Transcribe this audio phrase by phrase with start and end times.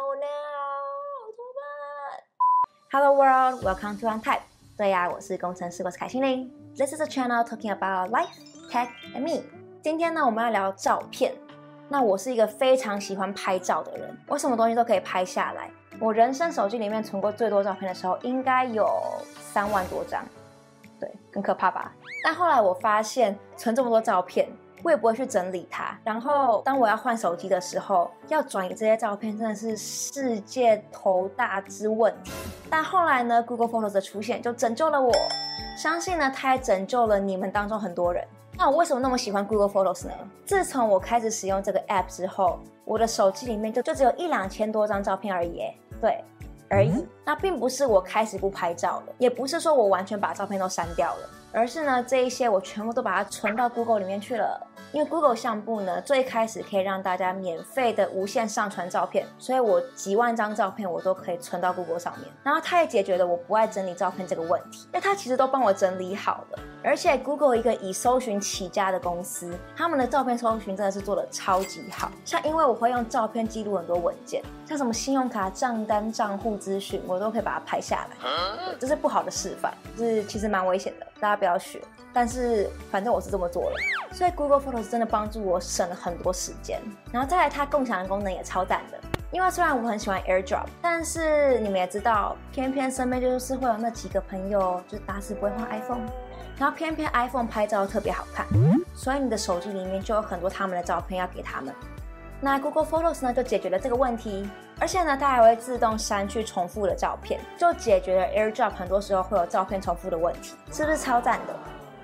[0.00, 0.22] Oh no！
[1.34, 1.66] 怎么办
[2.92, 4.42] ？Hello world, welcome to Untype。
[4.76, 6.48] 对呀，我是工程师，我是凯心凌。
[6.76, 8.28] This is a channel talking about life,
[8.70, 9.42] tech, and me。
[9.82, 11.34] 今天呢，我们要聊照片。
[11.88, 15.68] 那我是一个非常喜欢拍照的人，我什么东西都可以拍下来。
[15.98, 18.88] 我人生手机里面存过最多照片的时候，应该有
[19.40, 20.24] 三万多张。
[21.00, 21.92] 对，很可怕吧？
[22.22, 24.48] 但后来我发现，存这么多照片。
[24.82, 25.98] 我也不会去整理它。
[26.04, 32.32] 然后，当我要换手机的时候，要转移这些照片真的是世界头大之问题。
[32.70, 35.12] 但后来呢，Google Photos 的出现就拯救了我。
[35.76, 38.26] 相信呢，它也拯救了你们当中很多人。
[38.56, 40.12] 那我为什么那么喜欢 Google Photos 呢？
[40.44, 45.62] 自从我开始使用这个 App 之后，我的手机里面就就只有一两千多张照片而已。
[46.00, 46.24] 对，
[46.68, 47.06] 而已。
[47.24, 51.30] 那并不是我开始不拍照了，也不是说我完全把照片都删掉了。
[51.52, 54.66] 而是呢，这一些我全部都把它存到 Google 里面去了。
[54.90, 62.26] 因为 Google 相簿呢，最开始可以让大家免费的无限上传照片，所以我几万张照片我都可以存到 Google 上面。
[62.42, 66.58] 然后它也解决了我不爱整理照片这个问题，因为它其实都帮我整理好了。
[66.82, 72.10] 而且 Google 一个以搜寻起家的公司，他们的照片搜寻真的是做的超级好。
[72.24, 78.16] 像因为我会用照片记录很多文件，像什么信用卡账单、账户资讯，我都可以把它拍下来。
[78.78, 81.80] 这是不好的示范，就是其实蛮危险的，大家不要学。
[82.12, 83.76] 但是反正我是这么做了，
[84.12, 86.80] 所以 Google Photos 真的帮助我省了很多时间。
[87.12, 88.98] 然后再来，它共享的功能也超赞的。
[89.30, 96.06] 因为虽然我很喜欢 AirDrop，但是你们也知道，偏偏身边就是会有那几个朋友，就是打死不会换 iPhone，
[96.56, 98.46] 然后偏偏 iPhone 拍照特别好看，
[98.94, 101.74] 所以你的手机里面就有很多他们的照片要给他们。
[102.40, 104.48] 那 Google Photos 呢，就解决了这个问题，
[104.80, 111.56] 而且呢，它还会自动删去重复的照片，就解决了 AirDrop 很多时候会有照片重复的问题，是不是超赞的？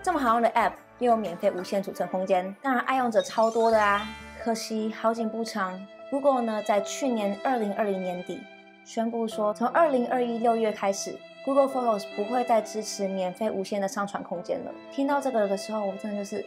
[0.03, 4.07] 这么好用的 App 又有免费无限储存空间，当然爱用者超多的啊！
[4.43, 5.81] 可惜好景不长
[6.11, 8.43] ，Google 呢在去年二零二零年底
[8.85, 14.71] 宣布说，从二零二一六月开始，Google Photos 不会再支持免费无限的上传空间了。
[14.91, 16.45] 听到这个的时候，我真的就是，Oh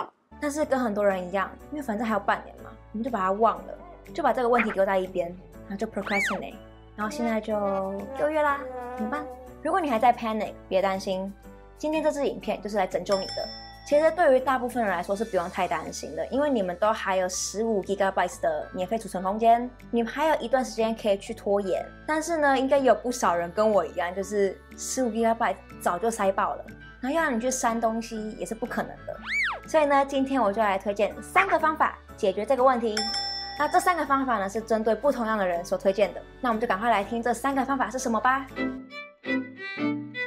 [0.00, 0.10] no！
[0.40, 2.61] 但是跟很多人一样，因为反正还有半年嘛，
[2.92, 3.74] 我们就把它忘了，
[4.14, 5.28] 就把这个问题丢在一边，
[5.68, 6.54] 然后就 procrastinate，
[6.94, 8.60] 然后现在就六月啦，
[8.96, 9.24] 怎么办？
[9.62, 11.32] 如果你还在 panic，别担心，
[11.78, 13.32] 今天这支影片就是来拯救你的。
[13.84, 21.84] 其实对于大部分人来说是不用太担心的，因为你们都还有十五 gigabytes 的免费储存空间，你们还有一段时间可以去拖延。
[22.06, 26.64] 但是呢，应该有不少人跟我一样，就是十五 gigabytes 早就塞爆了，
[27.02, 29.14] 然后要让你去删东西也是不可能的。
[29.66, 32.94] 所以呢，今天我就来推荐三个方法解决这个问题。
[33.58, 36.22] 那这三个方法呢，是针对不同样的人所推荐的。
[36.40, 38.46] 那我们就赶快来听这三个方法是什么吧。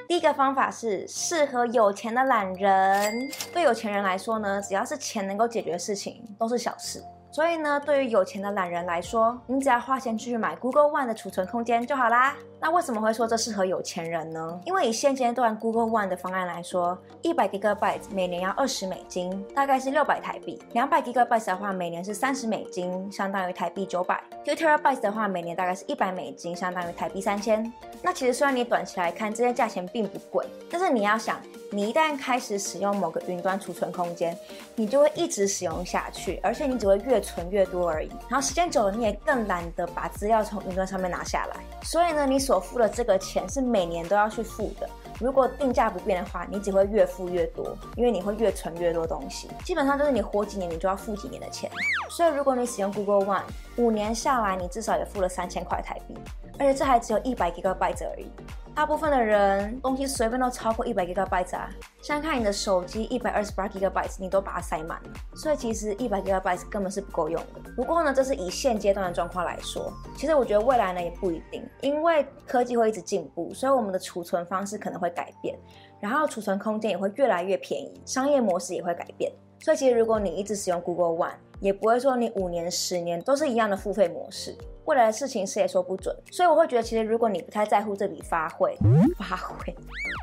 [0.07, 3.29] 第一个方法是适合有钱的懒人。
[3.53, 7.01] 对有钱人来说呢，只要是钱能够解决的事情，都是小事。
[7.35, 12.33] 所以呢，对于有钱的懒人来说，你只要花钱去买 Google One 的储存空间就好啦。
[12.61, 14.61] 那为什么会说这适合有钱人呢？
[14.63, 27.69] 因为以现阶段 Google One 的方案来说，一百 Gigabyte 每年要二十美金，大概是六百台币；两百 Gigabyte 的话，每年是三十美金，相当于台币九百；two Terabyte 的话，每年大概是一百美金，相当于台币三千。
[28.01, 31.37] 那其实虽然你短期来看这些价钱并不贵，但是你要想。
[31.71, 34.37] 你一旦开始使用某个云端储存空间，
[34.75, 38.09] 你就会一直使用下去，而且你只会越存越多而已。
[38.29, 41.57] 然后时间久了，你也更懒得把资料从云端上面拿下来。
[41.83, 44.87] 所以呢，你所付的这个钱是每年都要去付的。
[45.19, 49.49] 如果定价不变的话，你只会越付越多，因为你会越存越多东西。
[49.63, 51.69] 基本上就是你活几年，你就要付几年的钱。
[52.09, 53.43] 所以如果你使用 Google One，
[53.77, 56.15] 五年下来，你至少也付了三千块台币，
[56.59, 58.29] 而且这还只有一百 Gigabyte 而已。
[58.75, 61.69] 大部分的人东西随便都超过一百 gigabytes 啊，
[62.01, 67.71] 像看你的手机一百二十八 GB，你都把它塞满了，所以其实一百 GB 根本是不够用的。
[67.73, 75.57] 不过呢，这是以现阶段的状况来说，其实我觉得未来呢也不一定，因为科技会一直进步，所以我们的储存方式可能会改变，
[76.01, 79.31] 然后储存空间也会越来越便宜，商业模式也会改变。
[79.61, 81.31] 所以其实如果你一直使用 Google One，
[81.65, 84.55] 也不会说你五年、十年都是一样的付费模式。
[84.85, 88.77] 未来的事情谁也说不准，所以我会觉得，其实如果你不太在乎这笔花费，
[89.17, 89.75] 花费，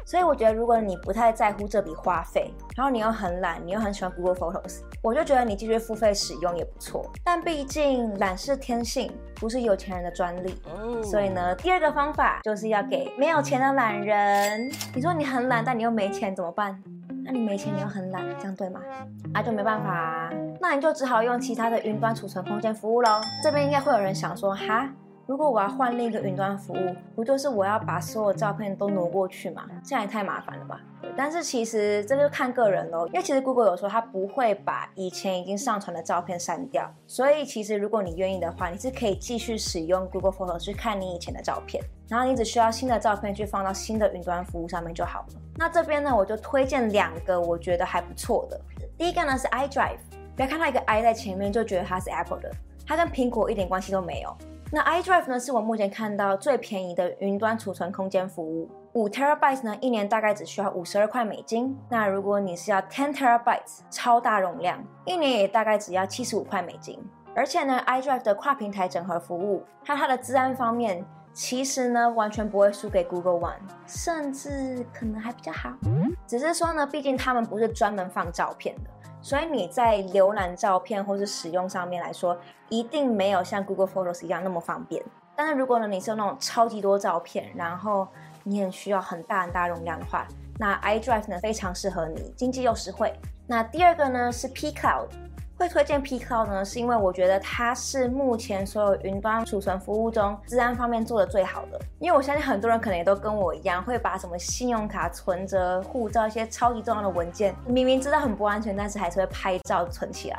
[0.06, 7.10] 所以我觉得如果你不太在乎这笔花费，然后你又很懒，你又很喜欢 Google Photos，我就觉得你继续付费使用也不错。
[7.24, 10.54] 但毕竟懒是天性，不是有钱人的专利，
[11.02, 14.70] 所以呢，第二个方法就是要给没有钱的懒人。
[14.94, 16.80] 你说你很懒，但你又没钱怎么办？
[17.24, 18.80] 那你没钱，你又很懒，这样对吗？
[19.34, 20.30] 啊，就没办法啊，
[20.62, 23.20] 那你就只好用其他的云端储存空间服务喽。
[23.42, 24.88] 这边应该会有人想说，哈，
[25.26, 29.64] 如果我要换另一个云端服务，不就是我要把所有照片都挪过去吗？
[29.84, 30.80] 这样也太麻烦了吧。
[31.16, 45.40] 但是其实这就看个人喽，因为其实 Google 有说它不会把以前已经上传的照片删掉，所以其实如果你愿意的话，你是可以继续使用 Google Photos 去看你以前的照片，然后你只需要新的照片去放到新的云端服务上面就好了。
[45.56, 48.60] 那这边呢，我就推荐两个我觉得还不错的，
[48.96, 49.98] 第一个呢是 iDrive，
[50.34, 52.50] 不要看到一个 i 在前面就觉得它是 Apple 的，
[52.86, 54.36] 它跟苹果一点关系都没有。
[54.74, 61.78] 那 iDrive 呢，是我目前看到最便宜的云端储存空间服务，五 terabyte 呢，一年大概只需要五十二块美金。
[61.90, 66.98] 那如果你是要 ten terabyte 超大容量，一年也大概只要七十五块美金。
[67.34, 71.04] 而且呢，iDrive 的跨平台整合服务，它它的治安方面，
[71.34, 75.70] 其实呢完全不会输给 Google One，甚至可能还比较好。
[76.26, 78.90] 只是说呢，毕竟他们不是专门放照片的。
[79.22, 82.36] 所以你在浏览照片或是使用上面来说，
[82.68, 85.02] 一定没有像 Google Photos 一样那么方便。
[85.34, 88.06] 但是如果呢，你是有那种超级多照片，然后
[88.42, 90.26] 你很需要很大很大容量的话，
[90.58, 93.12] 那 iDrive 呢非常适合你，经济又实惠。
[93.46, 95.06] 那第二个呢是 pCloud。
[95.62, 101.80] 会推荐 pCloud 呢，是因为我觉得它是目前所有云端储存服务中治安方面做的最好的。
[102.00, 110.38] 因为我相信很多人可能也都跟我一样，会把什么信用卡、存折、护照一些超级重要的文件，明明知道很不安全，但是还是会拍照存起来。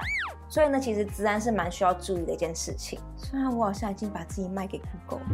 [0.50, 3.00] 所以呢，其实治安是蛮需要注意的一件事情。
[3.16, 5.25] 虽然我好像已经把自己卖给 Google，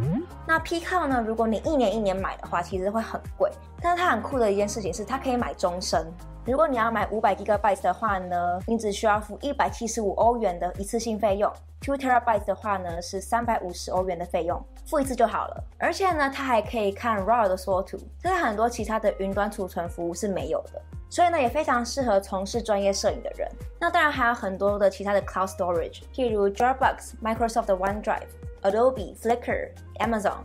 [0.47, 3.51] 那 p c o 呢，如果你一年一年买的话，其实会很贵。
[3.81, 6.05] 但是它很酷的一件事情是，它可以买终身。
[6.45, 11.51] 如果你要买五百 Gigabytes 的话呢，你只需要付一百七十五欧元的一次性费用
[11.81, 15.63] ；two Terabytes 的话呢，是三百五十欧元的费用，付一次就好了。
[15.77, 20.81] 而且呢，它还可以看 RAW 的缩图，这是很多其他的云端储存服务是没有的。
[21.11, 23.47] 所以呢，也非常适合从事专业摄影的人。
[23.79, 28.29] 那当然还有很多的其他的 Cloud Storage，譬如 Dropbox、Microsoft 的 OneDrive、
[28.63, 29.69] Adobe、Flickr、
[29.99, 30.37] Amazon。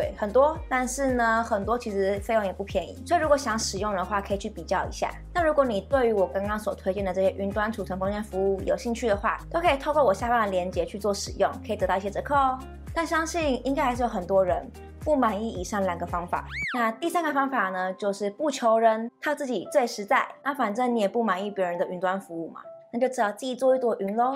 [0.00, 5.10] 对，很多，但是呢，很多其实费用也不便宜，所以如果想使用的话，可以去比较一下。
[5.34, 12.58] 那如果你对于我刚刚所推荐的这些云端储存空间服务有兴趣的话，都可以透过我下方的链接去做使用，可以得到一些折扣哦。
[12.94, 14.66] 但相信应该还是有很多人
[15.04, 16.46] 不满意以上两个方法。
[16.74, 20.26] 那第三个方法呢，就是不求人，靠自己最实在。
[20.42, 24.34] 那反正你也不满意别人的云端服务嘛，那就只好自己做一朵云喽。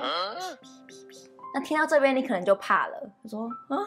[1.55, 3.81] 那听到这边，你可能就怕了，他说啊，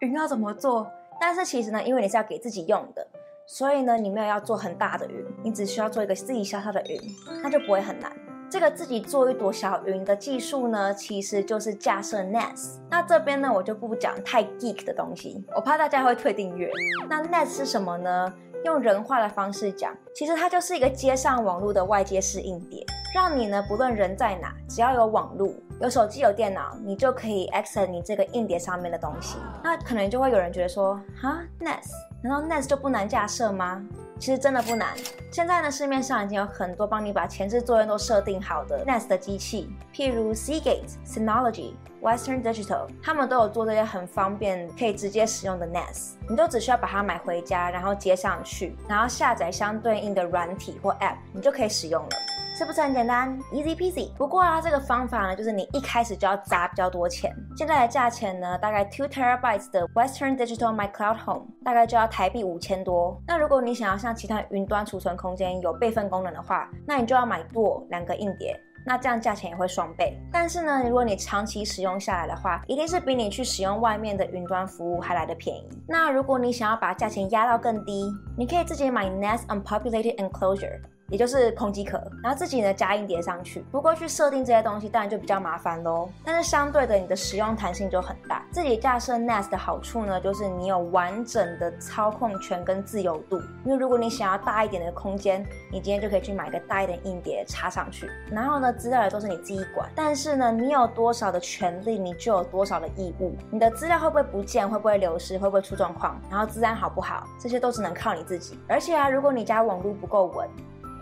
[0.00, 0.86] 云要怎么做？
[1.20, 3.06] 但是其实呢，因为你是要给自己用的，
[3.46, 7.00] 所以呢，你没有要做很大的云，你只需要做一个自己小小的云，
[7.42, 8.10] 那就不会很难。
[8.50, 12.76] 这个自己做一朵小云的技术呢，其实就是架设 NAS。
[12.88, 16.70] 那这边呢，我就不讲太 geek 的东西，我怕大家会退订阅。
[17.08, 18.32] 那 NAS 是什么呢？
[18.64, 22.84] 用人话的方式讲，其实它就是一个接上网络的外接式硬碟，
[23.14, 25.52] 让你呢，不论人在哪，只要有网络。
[25.80, 29.36] 有手机有电脑，你就可以 access 你这个硬碟上面的东西。
[29.62, 31.90] 那可能就会有人觉得说，哈，NAS，
[32.22, 33.84] 难道 NAS 就不难架设吗？
[34.20, 34.88] 其实真的不难。
[35.32, 46.12] 现在呢，市面上已经有很多帮你把前置作业都设定好的 NAS 的机器，譬如 Seagate、Synology、Western Digital，他们都有做这些很方便可以直接使用的 NAS。
[46.28, 52.10] 你就只需要把它买回家，然后接上去，然后下载相对应的软体或 App，你就可以使用了。
[52.56, 54.12] 是不是很简单？Easy peasy。
[54.14, 57.34] 不过啊，这个方法呢，就是你一开始就要砸比较多钱。
[57.56, 63.20] 现在的价钱呢，大概 two terabytes 的 Western Digital My Cloud Home 大概就要台币五千多。
[63.26, 68.56] 那如果你想要像其他云端储存空间有备份功能的话，那你就要买多两个硬碟，
[68.86, 70.16] 那这样价钱也会双倍。
[70.30, 75.68] 但是呢，如果你长期使用下来的话，一定是比你去使用外面的云端服务还来得便宜。
[75.88, 80.80] 那如果你想要把价钱压到更低，你可以自己买 NAS Unpopulated Enclosure。
[81.08, 83.64] 也就是空机壳，然后自己呢加硬碟上去。
[83.70, 86.08] 不过去设定这些东西当然就比较麻烦喽。
[86.24, 88.42] 但是相对的，你的使用弹性就很大。
[88.50, 93.40] 自己架设 NAS 的好处呢，就是你有完整的操控权跟自由度。
[93.64, 98.10] 因为如果你想要大一点的空间，你今天就可以去买个大一点硬碟插上去。
[98.30, 99.88] 然后呢，资料也都是你自己管。
[99.94, 103.36] 但是呢，你有多少的权利，你就有多少的义务。
[103.50, 104.68] 你的资料会不会不见？
[104.68, 105.38] 会不会流失？
[105.38, 106.20] 会不会出状况？
[106.30, 107.26] 然后治安好不好？
[107.38, 108.58] 这些都只能靠你自己。
[108.66, 110.48] 而且啊，如果你家网络不够稳，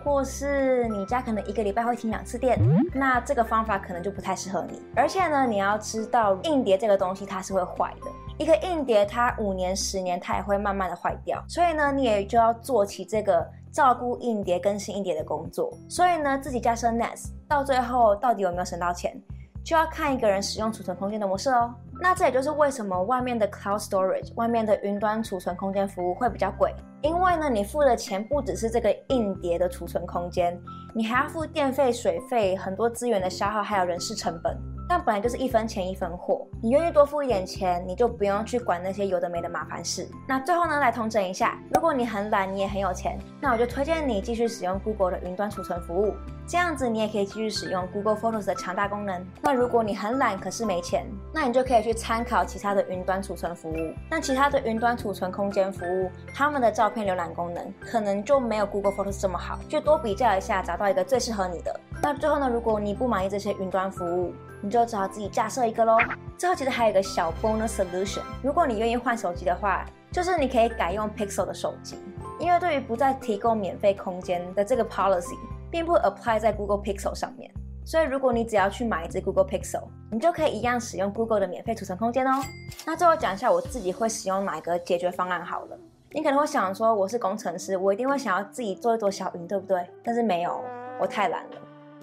[0.02, 2.58] 或是你家可能一个礼拜会停两次电，
[2.92, 4.82] 那这个方法可能就不太适合你。
[4.96, 15.72] 而且呢，你要知道硬碟这个东西它是会坏的，一个硬碟它五年、十年它也会慢慢的坏掉，所以呢，你也就要做起这个照顾硬碟、更新硬碟的工作。
[15.88, 19.20] 所以呢，自己架设 NAS 到最后到底有没有省到钱，
[19.64, 21.72] 就要看一个人使用储存空间的模式哦。
[22.00, 30.56] 那这也就是为什么外面的 cloud storage，外面的云端储存空间服务会比较贵，因为呢，你付的钱不只是这个硬碟的储存空间，
[30.94, 34.56] 你还要付电费、水费、很多资源的消耗，还有人事成本。
[34.88, 40.08] 但本来就是一分钱一分货，你愿意多付一点钱，你就不用去管那些有的没的麻烦事。
[40.28, 46.14] 那最后呢，来统整一下，如果你很懒，你也很有钱，那我就推荐你继续使用 Google 的云端储存服务，
[46.46, 49.26] 这样子你也可以继续使用 Google Photos 的强大功能。
[49.40, 53.94] 那如果你很懒，可是没钱，那你就可以去参考其他的云端储存服务。
[54.10, 61.80] 那其他的云端储存空间服务，他们的照片浏览功能可能就没有 Google Photos 这么好，就多比较一下，找到一个最适合你的。
[62.02, 65.96] 那最后呢，如果你不满意这些云端服务，你就只好自己架设一个喽。
[66.36, 71.96] 最后其实还有一个小 bonus solution，如果你愿意换手机的话，就是你可以改用 Pixel 的手机，
[72.40, 75.38] 因为对于不再提供免费空间的这个 policy，
[75.70, 77.48] 并不 apply 在 Google Pixel 上面。
[77.84, 82.42] 所以如果你只要去买一只 Google Pixel，你就可以一样使用 Google 的免费储存空间哦。
[82.84, 85.78] 那最后讲一下我自己会使用哪个解决方案好了。
[86.10, 89.86] 你可能会想说，我是工程师，我一定会想要自己做一朵小云，对不对？
[90.02, 90.60] 但是没有，
[91.00, 91.61] 我太懒了。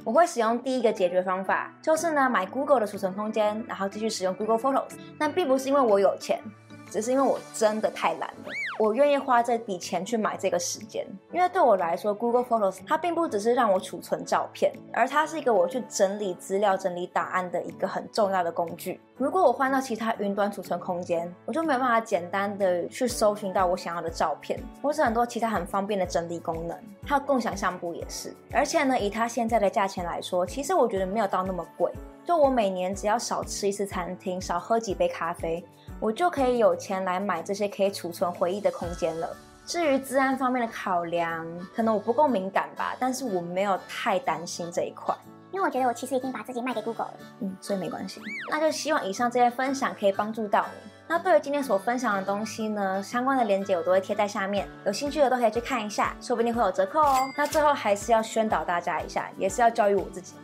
[0.09, 4.93] 我会使用第一个解决方法，就是呢买 Google 的储存空间，然后继续使用 Google Photos。
[5.19, 6.41] 那并不是因为我有钱，
[6.89, 8.51] 只是因为我真的太懒了。
[8.77, 19.01] 我愿意花这笔钱去买这个时间，因为对我来说，Google Photos 它并不只是让我储存照片，而它是一个我去整理资料、整理档案的一个很重要的工具。
[19.17, 26.77] 如果我换到其他云端储存空间，我就没有办法简单的去搜寻到我想要的照片，或是很多其他很方便的整理功能。
[27.05, 28.33] 还有共享相簿也是。
[28.53, 31.91] 而且呢，以它现在的价钱来说，其实我觉得没有到那么贵。
[32.25, 35.65] 就我每年只要少吃一次餐厅，少喝几杯咖啡，
[35.99, 39.35] 我就可以有钱来买这些可以储存回忆的空间了。
[39.65, 41.45] 至于治安方面的考量，
[41.75, 45.15] 可能我不够敏感吧，但是我没有太担心这一块。
[45.51, 48.21] 因为我觉得我其实已经把自己卖给 Google 了，嗯，所以没关系。
[48.51, 50.91] 那就希望以上这些分享可以帮助到你。
[51.07, 57.27] 那对于今天所分享的东西呢，相关的链接我都会贴在下面，有兴趣的都可以去看一下，说不定会有折扣哦。
[57.35, 60.35] 那最后还是要宣导大家一下，也是要教育我自己，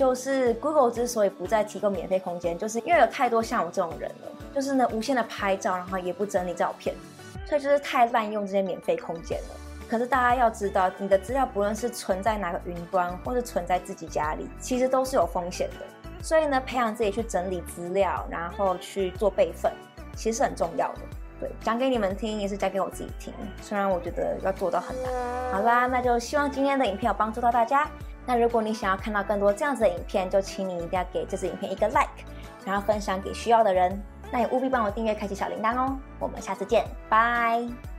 [0.00, 6.94] 就是 Google 之所以不再提供免费空间，就是因为有太多像我这种人了，就是呢无限的拍照，然后也不整理照片，
[7.44, 9.48] 所以就是太滥用这些免费空间了。
[9.90, 15.84] 可是大家要知道，你的资料不论是存在哪个云端，或是存在自己家里，其实都是有风险的。
[16.24, 19.70] 所以呢，培养自己去整理资料，然后去做备份，
[20.16, 21.00] 其实是很重要的。
[21.38, 23.34] 对，讲给你们听，也是讲给我自己听。
[23.60, 25.12] 虽然我觉得要做到很难。
[25.52, 27.86] 好啦，那就希望今天的影片有帮助到大家。
[28.26, 32.08] 那如果你想要看到更多这样子的影片，就请你一定要给这支影片一个 like，
[32.64, 34.00] 然后分享给需要的人。
[34.30, 35.98] 那也务必帮我订阅，开启小铃铛哦。
[36.20, 37.89] 我们下次见，拜。